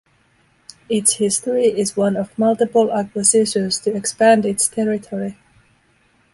[0.89, 5.37] Its history is one of multiple acquisitions to expand its territory.